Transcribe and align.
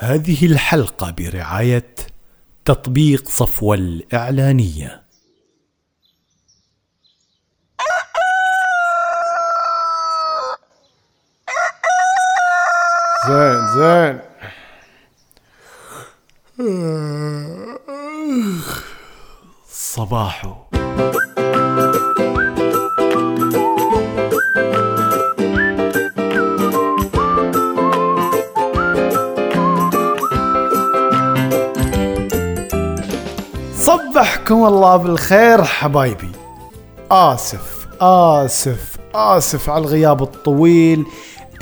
هذه 0.00 0.46
الحلقة 0.46 1.10
برعاية 1.10 1.94
تطبيق 2.64 3.28
صفوة 3.28 3.74
الإعلانية. 3.74 5.02
زين 13.28 13.68
زين. 13.74 14.20
صباحو. 19.68 20.54
صبحكم 34.48 34.64
الله 34.64 34.96
بالخير 34.96 35.64
حبايبي. 35.64 36.32
آسف 37.10 37.86
آسف 38.00 38.96
آسف 39.14 39.70
على 39.70 39.84
الغياب 39.84 40.22
الطويل 40.22 41.06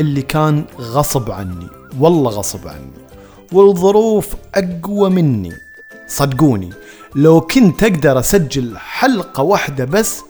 اللي 0.00 0.22
كان 0.22 0.64
غصب 0.80 1.30
عني 1.30 1.66
والله 2.00 2.30
غصب 2.30 2.68
عني 2.68 2.92
والظروف 3.52 4.34
أقوى 4.54 5.10
مني. 5.10 5.52
صدقوني 6.08 6.70
لو 7.14 7.40
كنت 7.40 7.82
أقدر 7.82 8.18
أسجل 8.18 8.78
حلقة 8.78 9.42
واحدة 9.42 9.84
بس 9.84 10.22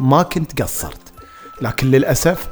ما 0.00 0.22
كنت 0.22 0.62
قصرت. 0.62 1.12
لكن 1.62 1.86
للأسف 1.86 2.48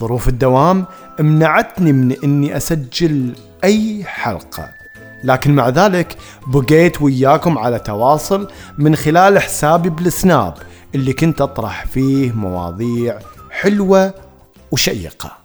ظروف 0.00 0.28
الدوام 0.28 0.84
منعتني 1.20 1.92
من 1.92 2.16
أني 2.24 2.56
أسجل 2.56 3.34
أي 3.64 4.04
حلقة. 4.04 4.81
لكن 5.24 5.54
مع 5.54 5.68
ذلك 5.68 6.16
بقيت 6.46 7.02
وياكم 7.02 7.58
على 7.58 7.78
تواصل 7.78 8.48
من 8.78 8.96
خلال 8.96 9.38
حسابي 9.38 9.90
بالسناب 9.90 10.54
اللي 10.94 11.12
كنت 11.12 11.40
أطرح 11.40 11.86
فيه 11.86 12.32
مواضيع 12.32 13.18
حلوة 13.50 14.14
وشيقة. 14.70 15.42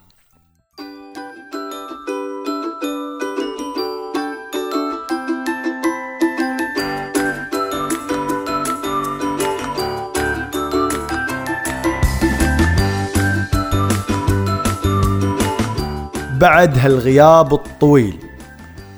بعد 16.40 16.78
هالغياب 16.78 17.54
الطويل 17.54 18.27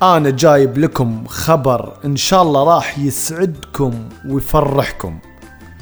أنا 0.03 0.29
جايب 0.29 0.77
لكم 0.77 1.27
خبر 1.27 1.93
إن 2.05 2.15
شاء 2.15 2.41
الله 2.41 2.75
راح 2.75 2.99
يسعدكم 2.99 3.93
ويفرحكم. 4.27 5.19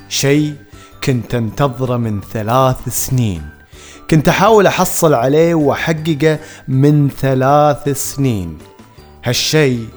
شيء 0.09 0.55
كنت 1.03 1.35
أنتظره 1.35 1.97
من 1.97 2.21
ثلاث 2.21 2.89
سنين. 2.89 3.49
كنت 4.09 4.29
أحاول 4.29 4.67
أحصل 4.67 5.13
عليه 5.13 5.55
وأحققه 5.55 6.39
من 6.67 7.09
ثلاث 7.09 7.89
سنين. 7.89 8.57
هالشيء 9.23 9.87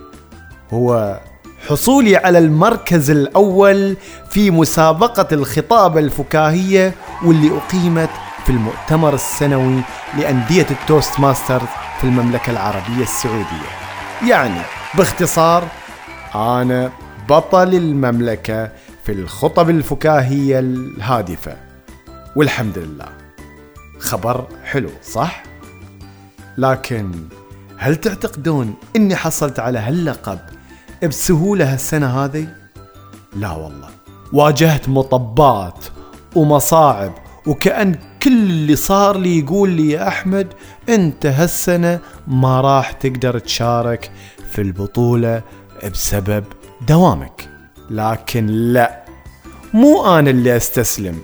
هو 0.72 1.20
حصولي 1.68 2.16
على 2.16 2.38
المركز 2.38 3.10
الأول 3.10 3.96
في 4.30 4.50
مسابقة 4.50 5.28
الخطابة 5.32 6.00
الفكاهية 6.00 6.94
واللي 7.24 7.50
أقيمت 7.56 8.10
في 8.44 8.50
المؤتمر 8.50 9.14
السنوي 9.14 9.80
لأندية 10.18 10.66
ال 10.70 11.20
Toastmasters 11.20 11.68
في 12.00 12.04
المملكة 12.04 12.50
العربية 12.50 13.02
السعودية. 13.02 13.89
يعني 14.28 14.60
باختصار 14.94 15.68
أنا 16.34 16.92
بطل 17.28 17.74
المملكة 17.74 18.70
في 19.04 19.12
الخطب 19.12 19.70
الفكاهية 19.70 20.58
الهادفة 20.58 21.56
والحمد 22.36 22.78
لله 22.78 23.08
خبر 23.98 24.46
حلو 24.64 24.90
صح؟ 25.02 25.42
لكن 26.58 27.12
هل 27.76 27.96
تعتقدون 27.96 28.74
إني 28.96 29.16
حصلت 29.16 29.58
على 29.58 29.78
هاللقب 29.78 30.38
بسهولة 31.04 31.72
هالسنة 31.72 32.24
هذه؟ 32.24 32.48
لا 33.36 33.52
والله 33.52 33.88
واجهت 34.32 34.88
مطبات 34.88 35.84
ومصاعب 36.36 37.12
وكأن 37.46 37.98
كل 38.22 38.32
اللي 38.32 38.76
صار 38.76 39.18
لي 39.18 39.38
يقول 39.38 39.70
لي 39.70 39.90
يا 39.90 40.08
أحمد 40.08 40.46
أنت 40.88 41.26
هالسنة 41.26 42.00
ما 42.26 42.60
راح 42.60 42.92
تقدر 42.92 43.38
تشارك 43.38 44.10
في 44.52 44.60
البطولة 44.60 45.42
بسبب 45.92 46.44
دوامك. 46.88 47.48
لكن 47.90 48.46
لا 48.46 49.04
مو 49.74 50.18
أنا 50.18 50.30
اللي 50.30 50.56
أستسلم. 50.56 51.18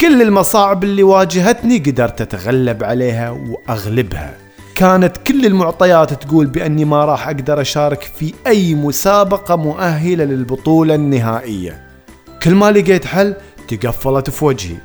كل 0.00 0.22
المصاعب 0.22 0.84
اللي 0.84 1.02
واجهتني 1.02 1.78
قدرت 1.78 2.20
أتغلب 2.20 2.84
عليها 2.84 3.30
وأغلبها. 3.30 4.34
كانت 4.76 5.16
كل 5.16 5.46
المعطيات 5.46 6.24
تقول 6.24 6.46
بأني 6.46 6.84
ما 6.84 7.04
راح 7.04 7.28
أقدر 7.28 7.60
أشارك 7.60 8.02
في 8.02 8.34
أي 8.46 8.74
مسابقة 8.74 9.56
مؤهلة 9.56 10.24
للبطولة 10.24 10.94
النهائية. 10.94 11.86
كل 12.42 12.54
ما 12.54 12.72
لقيت 12.72 13.04
حل 13.04 13.34
تقفلت 13.68 14.30
في 14.30 14.44
وجهي. 14.44 14.76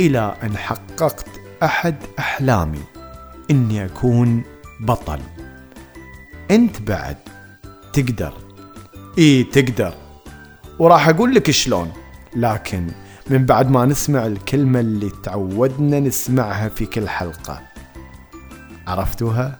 إلى 0.00 0.34
أن 0.42 0.56
حققت 0.56 1.26
أحد 1.62 1.96
أحلامي 2.18 2.82
إني 3.50 3.84
أكون 3.84 4.42
بطل. 4.80 5.20
أنت 6.50 6.80
بعد 6.80 7.16
تقدر. 7.92 8.32
إيه 9.18 9.50
تقدر. 9.50 9.94
وراح 10.78 11.08
أقول 11.08 11.34
لك 11.34 11.50
شلون. 11.50 11.92
لكن 12.36 12.86
من 13.30 13.46
بعد 13.46 13.70
ما 13.70 13.86
نسمع 13.86 14.26
الكلمة 14.26 14.80
اللي 14.80 15.10
تعودنا 15.22 16.00
نسمعها 16.00 16.68
في 16.68 16.86
كل 16.86 17.08
حلقة. 17.08 17.60
عرفتوها؟ 18.86 19.58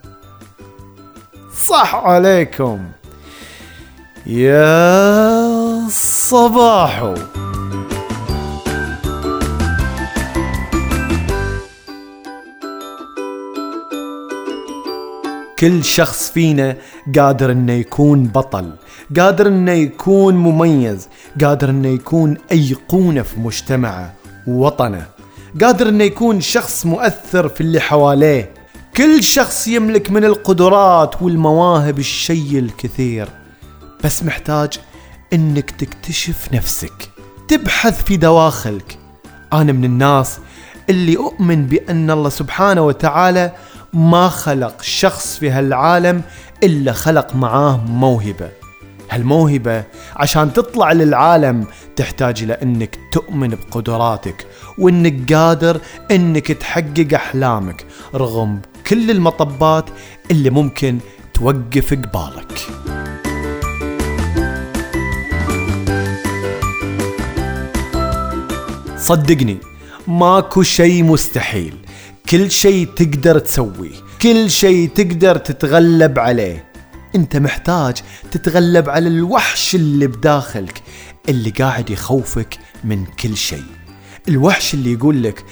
صح 1.57 1.95
عليكم. 1.95 2.89
يا 4.27 5.89
صباحو. 5.89 7.15
كل 15.61 15.85
شخص 15.85 16.31
فينا 16.31 16.77
قادر 17.17 17.53
إنه 17.53 17.73
يكون 17.73 18.25
بطل 18.25 18.73
قادر 19.17 19.47
إنه 19.47 19.73
يكون 19.73 20.35
مميز 20.35 21.09
قادر 21.45 21.71
إنه 21.71 21.89
يكون 21.89 22.37
أيقونة 22.53 23.23
في 23.23 23.41
مجتمعه 23.41 24.15
ووطنه 24.47 25.07
قادر 25.63 25.89
إنه 25.89 26.05
يكون 26.05 26.41
شخص 26.41 26.87
مؤثر 26.87 27.49
في 27.49 27.61
اللي 27.61 27.81
حواليه. 27.81 28.55
كل 28.97 29.23
شخص 29.23 29.69
يملك 29.69 30.11
من 30.11 30.25
القدرات 30.25 31.23
والمواهب 31.23 31.99
الشيء 31.99 32.59
الكثير 32.59 33.29
بس 34.05 34.23
محتاج 34.23 34.73
إنك 35.33 35.71
تكتشف 35.71 36.49
نفسك 36.53 37.11
تبحث 37.49 38.05
في 38.05 38.17
دواخلك. 38.17 38.99
أنا 39.53 39.73
من 39.73 39.85
الناس 39.85 40.39
اللي 40.91 41.17
أؤمن 41.17 41.67
بأن 41.67 42.11
الله 42.11 42.29
سبحانه 42.29 42.87
وتعالى 42.87 43.53
ما 43.93 44.29
خلق 44.29 44.83
شخص 44.83 45.39
في 45.39 45.51
هالعالم 45.51 46.23
إلا 46.63 46.93
خلق 46.93 47.35
معاه 47.35 47.77
موهبة. 47.87 48.51
هالموهبة 49.11 49.85
عشان 50.17 50.53
تطلع 50.53 50.93
للعالم 50.93 51.67
تحتاج 51.97 52.43
إلى 52.43 52.53
أنك 52.53 52.99
تؤمن 53.13 53.49
بقدراتك 53.49 54.47
وأنك 54.79 55.33
قادر 55.33 55.81
أنك 56.11 56.47
تحقق 56.47 57.09
أحلامك 57.15 57.87
رغم 58.15 58.61
كل 58.87 59.11
المطبات 59.11 59.85
اللي 60.31 60.51
ممكن 60.51 60.99
توقف 61.35 61.95
قبالك. 61.95 62.59
صدقني 68.97 69.59
ماكو 70.09 70.63
شيء 70.63 71.05
مستحيل. 71.05 71.88
كل 72.31 72.51
شيء 72.51 72.87
تقدر 72.87 73.39
تسويه 73.39 73.95
كل 74.23 74.51
شيء 74.51 74.89
تقدر 74.89 75.37
تتغلب 75.37 76.19
عليه. 76.19 76.71
انت 77.15 77.37
محتاج 77.37 77.97
تتغلب 78.31 78.89
على 78.89 79.09
الوحش 79.09 79.75
اللي 79.75 80.07
بداخلك 80.07 80.83
اللي 81.29 81.51
قاعد 81.51 81.91
يخوفك 81.91 82.59
من 82.85 83.07
كل 83.07 83.37
شيء. 83.37 83.65
الوحش 84.29 84.75
اللي 84.75 84.93
يقول 84.93 85.23
لك 85.23 85.45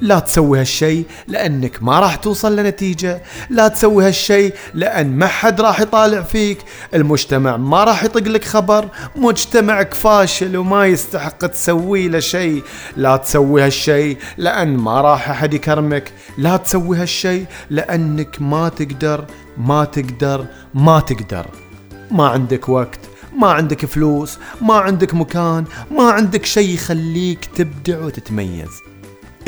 لا 0.00 0.18
تسوي 0.18 0.60
هالشيء 0.60 1.06
لأنك 1.28 1.82
ما 1.82 2.00
راح 2.00 2.16
توصل 2.16 2.56
لنتيجة. 2.56 3.22
لا 3.50 3.68
تسوي 3.68 4.06
هالشيء 4.06 4.54
لأن 4.74 5.16
ما 5.16 5.26
حد 5.26 5.60
راح 5.60 5.80
يطالع 5.80 6.22
فيك. 6.22 6.58
المجتمع 6.94 7.56
ما 7.56 7.84
راح 7.84 8.04
يطق 8.04 8.28
لك 8.28 8.44
خبر. 8.44 8.88
مجتمعك 9.16 9.94
فاشل 9.94 10.56
وما 10.56 10.86
يستحق 10.86 11.46
تسوي 11.46 12.08
له 12.08 12.20
شيء. 12.20 12.62
لا 12.96 13.16
تسوي 13.16 13.62
هالشيء 13.62 14.16
لأن 14.36 14.76
ما 14.76 15.00
راح 15.00 15.30
أحد 15.30 15.54
يكرمك. 15.54 16.12
لا 16.38 16.56
تسوي 16.56 16.96
هالشيء 16.96 17.46
لأنك 17.70 18.36
ما 18.42 18.68
تقدر. 18.68 19.24
ما 19.58 19.84
تقدر. 19.84 20.46
ما 20.74 21.00
تقدر. 21.00 21.46
ما 22.10 22.28
عندك 22.28 22.68
وقت. 22.68 23.00
ما 23.38 23.48
عندك 23.48 23.86
فلوس. 23.86 24.38
ما 24.60 24.74
عندك 24.74 25.14
مكان. 25.14 25.64
ما 25.90 26.10
عندك 26.10 26.44
شيء 26.44 26.74
يخليك 26.74 27.44
تبدع 27.44 27.98
وتتميز. 28.04 28.91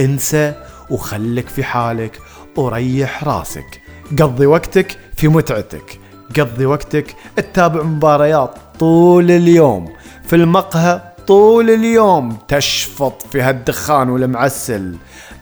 انسى 0.00 0.54
وخلك 0.90 1.48
في 1.48 1.64
حالك 1.64 2.20
وريح 2.56 3.24
راسك. 3.24 3.80
قضي 4.20 4.46
وقتك 4.46 4.98
في 5.16 5.28
متعتك. 5.28 6.00
قضي 6.38 6.66
وقتك 6.66 7.16
تتابع 7.36 7.82
مباريات 7.82 8.54
طول 8.78 9.30
اليوم. 9.30 9.92
في 10.24 10.36
المقهى 10.36 11.00
طول 11.26 11.70
اليوم 11.70 12.36
تشفط 12.48 13.22
في 13.32 13.42
هالدخان 13.42 14.08
والمعسل. 14.08 14.96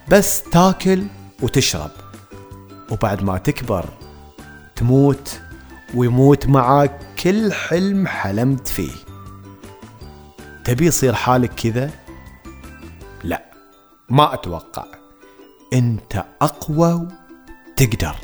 بس 0.08 0.42
تاكل 0.42 1.02
وتشرب. 1.42 1.90
وبعد 2.90 3.22
ما 3.22 3.38
تكبر 3.38 3.84
تموت 4.76 5.40
ويموت 5.94 6.46
معاك 6.46 6.98
كل 7.22 7.52
حلم 7.52 8.06
حلمت 8.06 8.68
فيه. 8.68 8.92
تبي 10.64 10.86
يصير 10.86 11.14
حالك 11.14 11.50
كذا؟ 11.54 11.90
ما 14.12 14.34
أتوقع. 14.34 14.84
أنت 15.72 16.24
أقوى 16.42 17.08
تقدر. 17.76 18.16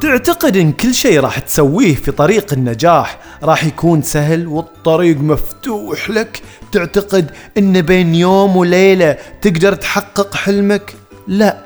تعتقد 0.00 0.56
إن 0.56 0.72
كل 0.72 0.94
شيء 0.94 1.20
راح 1.20 1.38
تسويه 1.38 1.94
في 1.94 2.12
طريق 2.12 2.52
النجاح 2.52 3.18
راح 3.42 3.64
يكون 3.64 4.02
سهل 4.02 4.46
والطريق 4.46 5.16
مفتوح 5.16 6.10
لك؟ 6.10 6.42
تعتقد 6.72 7.30
إن 7.58 7.82
بين 7.82 8.14
يوم 8.14 8.56
وليلة 8.56 9.16
تقدر 9.42 9.74
تحقق 9.74 10.34
حلمك؟ 10.34 10.94
لا. 11.26 11.63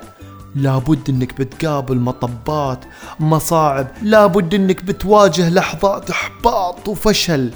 لابد 0.55 1.09
انك 1.09 1.41
بتقابل 1.41 1.97
مطبات 1.97 2.85
مصاعب 3.21 3.89
لابد 4.03 4.55
انك 4.55 4.85
بتواجه 4.85 5.51
لحظات 5.51 6.11
إحباط 6.11 6.89
وفشل. 6.89 7.51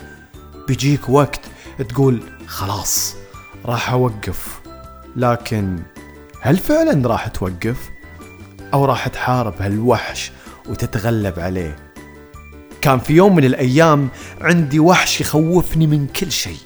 بيجيك 0.68 1.08
وقت 1.08 1.40
تقول 1.88 2.22
خلاص 2.46 3.16
راح 3.64 3.90
أوقف. 3.90 4.60
لكن 5.16 5.78
هل 6.40 6.56
فعلا 6.56 7.08
راح 7.08 7.28
توقف؟ 7.28 7.90
أو 8.74 8.84
راح 8.84 9.08
تحارب 9.08 9.54
هالوحش 9.62 10.32
وتتغلب 10.68 11.38
عليه؟ 11.38 11.76
كان 12.80 12.98
في 12.98 13.12
يوم 13.12 13.36
من 13.36 13.44
الأيام 13.44 14.08
عندي 14.40 14.80
وحش 14.80 15.20
يخوفني 15.20 15.86
من 15.86 16.06
كل 16.06 16.32
شيء. 16.32 16.58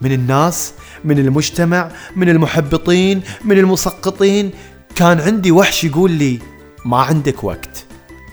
من 0.00 0.12
الناس 0.12 0.72
من 1.04 1.18
المجتمع 1.18 1.90
من 2.16 2.28
المحبطين 2.28 3.22
من 3.44 3.58
المسقطين. 3.58 4.50
كان 4.96 5.20
عندي 5.20 5.52
وحش 5.52 5.84
يقول 5.84 6.10
لي 6.10 6.38
ما 6.84 6.96
عندك 6.96 7.44
وقت 7.44 7.84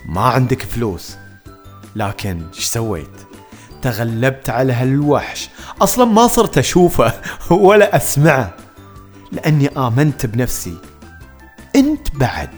ما 0.06 0.20
عندك 0.20 0.62
فلوس. 0.62 1.16
لكن 1.96 2.42
إيش 2.54 2.64
سويت؟ 2.64 3.10
تغلبت 3.82 4.50
على 4.50 4.72
هالوحش. 4.72 5.48
أصلا 5.82 6.04
ما 6.04 6.26
صرت 6.26 6.58
أشوفه 6.58 7.12
ولا 7.50 7.96
أسمعه 7.96 8.56
لأني 9.32 9.68
آمنت 9.68 10.26
بنفسي. 10.26 10.76
أنت 11.76 12.16
بعد 12.16 12.50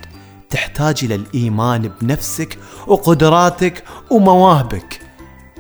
تحتاج 0.51 1.05
إلى 1.05 1.15
الإيمان 1.15 1.91
بنفسك 2.01 2.59
وقدراتك 2.87 3.85
ومواهبك 4.11 5.01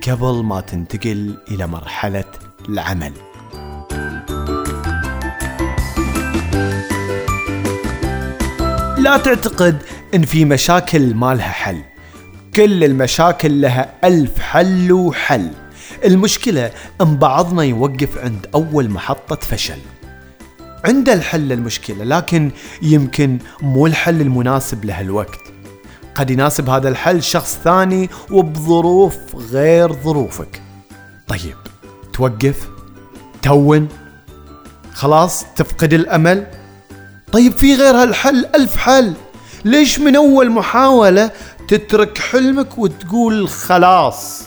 قبل 0.08 0.44
ما 0.44 0.60
تنتقل 0.60 1.38
إلى 1.50 1.66
مرحلة 1.66 2.24
العمل. 2.68 3.25
لا 9.06 9.16
تعتقد 9.16 9.82
إن 10.14 10.22
في 10.22 10.44
مشاكل 10.44 11.14
ما 11.14 11.34
لها 11.34 11.52
حل. 11.52 11.82
كل 12.54 12.84
المشاكل 12.84 13.60
لها 13.60 13.92
ألف 14.04 14.38
حل 14.38 14.92
وحل. 14.92 15.50
المشكلة 16.04 16.70
إن 17.00 17.16
بعضنا 17.16 17.62
يوقف 17.62 18.18
عند 18.18 18.46
أول 18.54 18.90
محطة 18.90 19.36
فشل. 19.36 19.78
عنده 20.84 21.12
الحل 21.12 21.40
للمشكلة 21.40 22.04
لكن 22.04 22.50
يمكن 22.82 23.38
مو 23.62 23.86
الحل 23.86 24.20
المناسب 24.20 24.84
لهالوقت. 24.84 25.40
قد 26.14 26.30
يناسب 26.30 26.70
هذا 26.70 26.88
الحل 26.88 27.22
شخص 27.22 27.58
ثاني 27.64 28.10
وبظروف 28.30 29.16
غير 29.52 29.92
ظروفك. 29.92 30.62
طيب 31.28 31.56
توقف 32.12 32.68
تون 33.42 33.88
خلاص 34.92 35.44
تفقد 35.56 35.92
الأمل. 35.92 36.46
طيب 37.32 37.52
في 37.52 37.74
غير 37.74 37.94
هالحل 37.94 38.46
ألف 38.54 38.76
حل. 38.76 39.14
ليش 39.64 39.98
من 40.00 40.16
أول 40.16 40.50
محاولة 40.50 41.30
تترك 41.68 42.18
حلمك 42.18 42.78
وتقول 42.78 43.48
خلاص؟ 43.48 44.42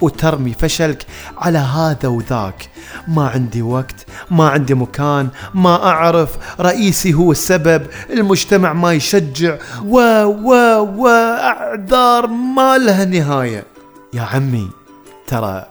وترمي 0.00 0.52
فشلك 0.52 1.06
على 1.38 1.58
هذا 1.58 2.08
وذاك. 2.08 2.70
ما 3.08 3.28
عندي 3.28 3.62
وقت 3.62 4.06
ما 4.30 4.48
عندي 4.48 4.74
مكان 4.74 5.28
ما 5.54 5.86
أعرف. 5.86 6.30
رئيسي 6.60 7.14
هو 7.14 7.32
السبب 7.32 7.86
المجتمع 8.10 8.72
ما 8.72 8.92
يشجع. 8.92 9.58
و 9.84 9.98
و 10.24 10.52
و 10.96 11.08
أعذار 11.08 12.26
ما 12.26 12.78
لها 12.78 13.04
نهاية. 13.04 13.64
يا 14.14 14.22
عمي 14.22 14.70
ترى 15.26 15.66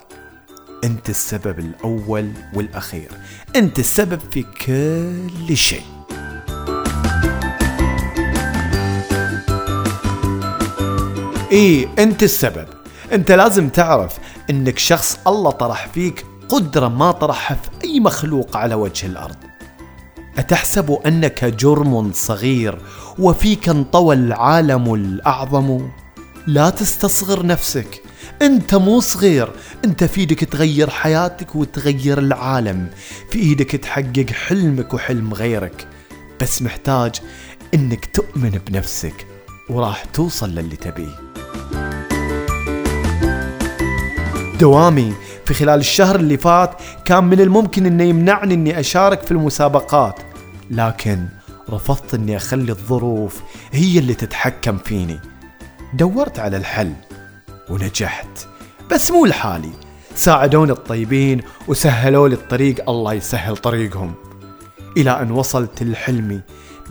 أنت 0.84 1.10
السبب 1.10 1.60
الأول 1.60 2.32
والأخير. 2.54 3.12
أنت 3.56 3.80
السبب 3.80 4.20
في 4.32 4.44
كل 4.66 5.58
شيء. 5.58 5.95
إيه 11.56 11.88
أنت 12.00 12.24
السبب. 12.24 12.68
أنت 13.14 13.32
لازم 13.32 13.70
تعرف 13.70 14.18
إنك 14.50 14.80
شخص 14.80 15.20
الله 15.28 15.52
طرح 15.52 15.88
فيك 15.88 16.26
قدرة 16.50 16.88
ما 16.88 17.12
طرحها 17.12 17.56
في 17.56 17.88
أي 17.88 18.00
مخلوق 18.00 18.58
على 18.58 18.76
وجه 18.76 19.06
الأرض. 19.06 19.36
أتحسب 20.38 21.00
أنك 21.06 21.46
جرم 21.46 22.12
صغير 22.14 22.80
وفيك 23.20 23.70
انطوى 23.70 24.16
العالم 24.16 24.94
الأعظم؟ 24.94 25.90
لا 26.48 26.70
تستصغر 26.70 27.46
نفسك. 27.46 28.02
أنت 28.42 28.76
مو 28.76 29.00
صغير. 29.00 29.52
أنت 29.86 30.04
في 30.04 30.22
إيدك 30.22 30.40
تغير 30.40 30.90
حياتك 30.90 31.56
وتغير 31.56 32.18
العالم. 32.20 32.90
في 33.32 33.40
إيدك 33.40 33.72
تحقق 33.72 34.26
حلمك 34.32 34.94
وحلم 34.94 35.34
غيرك. 35.34 35.88
بس 36.42 36.62
محتاج 36.62 37.16
إنك 37.74 38.06
تؤمن 38.06 38.60
بنفسك 38.68 39.28
وراح 39.70 40.06
توصل 40.06 40.50
للي 40.50 40.76
تبيه. 40.76 41.25
دوامي. 44.58 45.14
في 45.46 45.54
خلال 45.54 45.80
الشهر 45.80 46.16
اللي 46.16 46.38
فات 46.38 46.82
كان 47.06 47.24
من 47.24 47.42
الممكن 47.42 47.86
إنه 47.86 48.04
يمنعني 48.04 48.54
إني 48.54 48.80
أشارك 48.80 49.22
في 49.22 49.32
المسابقات 49.32 50.20
لكن 50.72 51.26
رفضت 51.70 52.14
إني 52.14 52.38
أخلي 52.38 52.72
الظروف 52.72 53.42
هي 53.72 54.00
اللي 54.00 54.14
تتحكم 54.14 54.78
فيني. 54.78 55.20
دورت 55.94 56.40
على 56.40 56.58
الحل 56.58 56.94
ونجحت 57.70 58.48
بس 58.92 59.12
مو 59.12 59.26
لحالي. 59.26 59.72
ساعدوني 60.16 60.72
الطيبين 60.72 61.42
وسهلوا 61.68 62.28
لي 62.28 62.36
الطريق 62.36 62.90
الله 62.90 63.14
يسهل 63.14 63.58
طريقهم. 63.58 64.14
إلى 64.98 65.22
أن 65.22 65.32
وصلت 65.32 65.84
لحلمي 65.84 66.42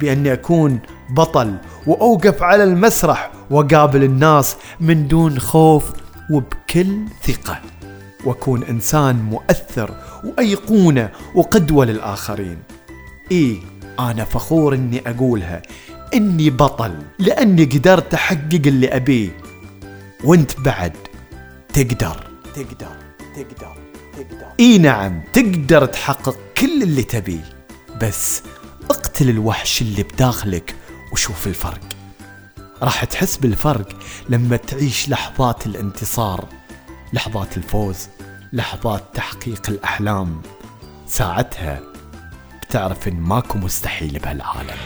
بأني 0.00 0.32
أكون 0.32 0.80
بطل 1.10 1.54
وأوقف 1.86 2.42
على 2.42 2.64
المسرح 2.64 3.30
وأقابل 3.50 4.04
الناس 4.04 4.56
من 4.80 5.08
دون 5.08 5.38
خوف 5.38 5.92
وبكل 6.30 7.04
ثقة. 7.22 7.60
وأكون 8.24 8.62
إنسان 8.62 9.16
مؤثر 9.16 9.94
وأيقونة 10.24 11.10
وقدوة 11.34 11.84
للآخرين. 11.84 12.58
إيه 13.30 13.58
أنا 13.98 14.24
فخور 14.24 14.74
إني 14.74 15.10
أقولها. 15.10 15.62
إني 16.14 16.50
بطل 16.50 17.02
لأني 17.18 17.64
قدرت 17.64 18.14
أحقق 18.14 18.62
اللي 18.66 18.88
أبيه. 18.88 19.30
وأنت 20.24 20.60
بعد 20.60 20.92
تقدر. 21.72 22.30
تقدر 22.54 22.96
تقدر 23.36 23.76
تقدر. 24.16 24.46
إي 24.60 24.78
نعم 24.78 25.22
تقدر 25.32 25.86
تحقق 25.86 26.36
كل 26.56 26.82
اللي 26.82 27.02
تبيه. 27.02 27.54
بس 28.02 28.42
اقتل 28.90 29.30
الوحش 29.30 29.82
اللي 29.82 30.02
بداخلك 30.02 30.74
وشوف 31.12 31.46
الفرق. 31.46 31.80
راح 32.84 33.04
تحس 33.04 33.36
بالفرق 33.36 33.88
لما 34.28 34.56
تعيش 34.56 35.08
لحظات 35.08 35.66
الانتصار 35.66 36.48
لحظات 37.12 37.56
الفوز 37.56 38.08
لحظات 38.52 39.02
تحقيق 39.14 39.62
الأحلام. 39.68 40.42
ساعتها 41.06 41.80
بتعرف 42.62 43.08
إن 43.08 43.20
ماكو 43.20 43.58
مستحيل 43.58 44.18
بهالعالم. 44.18 44.76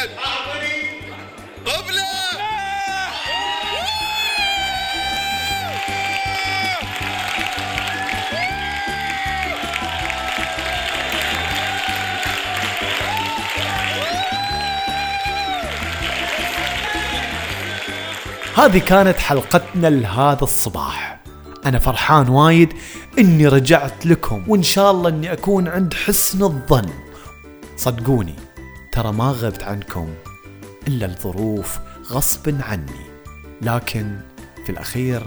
احمد 0.00 0.10
قبلة. 1.66 2.00
هذه 18.56 18.78
كانت 18.78 19.18
حلقتنا 19.18 19.86
لهذا 19.86 20.42
الصباح. 20.42 21.20
أنا 21.66 21.78
فرحان 21.78 22.28
وايد 22.28 22.72
إني 23.18 23.48
رجعت 23.48 24.06
لكم 24.06 24.44
وإن 24.48 24.62
شاء 24.62 24.90
الله 24.90 25.08
إني 25.08 25.32
أكون 25.32 25.68
عند 25.68 25.94
حسن 25.94 26.42
الظن. 26.42 26.90
صدقوني. 27.76 28.49
ترى 28.92 29.12
ما 29.12 29.24
غبت 29.24 29.62
عنكم 29.62 30.08
إلا 30.88 31.06
الظروف 31.06 31.78
غصب 32.10 32.54
عني. 32.60 33.06
لكن 33.62 34.16
في 34.66 34.72
الأخير 34.72 35.22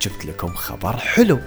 جبت 0.00 0.24
لكم 0.24 0.48
خبر 0.48 0.96
حلو. 0.96 1.38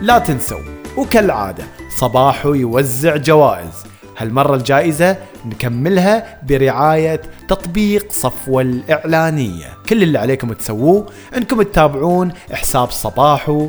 لا 0.00 0.18
تنسوا 0.18 0.60
وكالعادة 0.96 1.64
صباحو 1.96 2.54
يوزع 2.54 3.16
جوائز. 3.16 3.84
هالمرة 4.18 4.54
الجائزة 4.54 5.16
نكملها 5.46 6.40
برعاية 6.42 7.20
تطبيق 7.48 8.12
صفوة 8.12 8.62
الإعلانية. 8.62 9.66
كل 9.88 10.02
اللي 10.02 10.18
عليكم 10.18 10.52
تسووه 10.52 11.06
أنكم 11.36 11.62
تتابعون 11.62 12.32
حساب 12.52 12.90
صباحو 12.90 13.68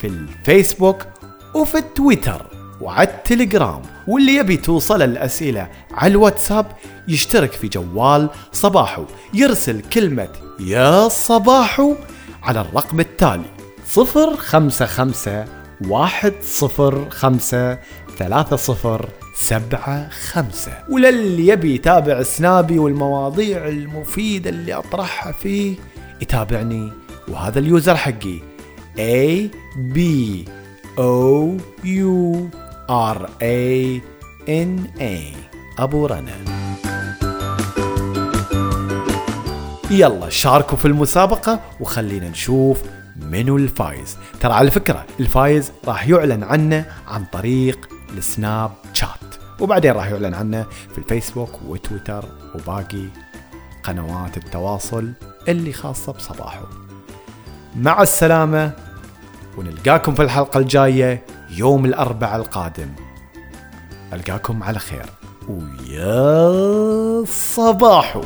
في 0.00 0.06
الفيسبوك 0.06 1.06
وفي 1.54 1.78
التويتر 1.78 2.46
وعلى 2.80 3.08
التليجرام. 3.08 3.82
واللي 4.06 4.36
يبي 4.36 4.56
توصل 4.56 5.02
الأسئلة 5.02 5.70
على 5.92 6.10
الواتساب 6.10 6.66
يشترك 7.08 7.52
في 7.52 7.68
جوال 7.68 8.28
صباحو. 8.52 9.04
يرسل 9.34 9.80
كلمة 9.80 10.28
يا 10.60 11.08
صباحو 11.08 11.94
على 12.42 12.60
الرقم 12.60 13.00
التالي 13.00 13.50
صفر 13.86 14.36
خمسة 14.36 14.86
خمسة 14.86 15.44
واحد 15.88 16.34
صفر 16.42 17.10
خمسة 17.10 17.78
ثلاثة 18.18 18.56
صفر 18.56 19.08
سبعة 19.34 20.08
خمسة. 20.08 20.72
وللي 20.90 21.46
يبي 21.46 21.74
يتابع 21.74 22.22
سنابي 22.22 22.78
والمواضيع 22.78 23.68
المفيدة 23.68 24.50
اللي 24.50 24.74
أطرحها 24.74 25.32
فيه 25.32 25.76
يتابعني. 26.22 26.92
وهذا 27.28 27.58
ال 27.58 27.66
user 27.66 27.96
حقي 27.96 28.40
A 28.98 29.50
B 29.94 29.98
O 30.98 31.58
U 31.84 32.48
R 32.88 33.18
A 33.42 34.00
N 34.48 35.00
A. 35.00 35.36
أبو 35.78 36.06
رنا. 36.06 36.36
يلا 39.90 40.28
شاركوا 40.28 40.78
في 40.78 40.84
المسابقة 40.84 41.60
وخلينا 41.80 42.28
نشوف 42.28 42.82
منو 43.16 43.56
الفايز. 43.56 44.16
ترى 44.40 44.52
على 44.52 44.70
فكرة 44.70 45.04
الفايز 45.20 45.72
راح 45.84 46.08
يعلن 46.08 46.42
عنه 46.42 46.84
عن 47.08 47.24
طريق 47.24 47.88
السناب 48.16 48.72
شات. 48.92 49.08
وبعدين 49.60 49.92
راح 49.92 50.06
يعلن 50.06 50.34
عنه 50.34 50.66
في 50.92 50.98
الفيسبوك 50.98 51.50
وتويتر 51.68 52.24
وباقي 52.54 53.04
قنوات 53.82 54.36
التواصل 54.36 55.12
اللي 55.48 55.72
خاصة 55.72 56.12
بصباحه. 56.12 56.66
مع 57.76 58.02
السلامة. 58.02 58.85
ونلقاكم 59.56 60.14
في 60.14 60.22
الحلقة 60.22 60.58
الجاية 60.58 61.26
يوم 61.50 61.84
الأربعاء 61.84 62.36
القادم. 62.36 62.88
ألقاكم 64.12 64.62
على 64.62 64.78
خير. 64.78 65.06
ويا 65.48 67.24
صباحو. 67.24 68.22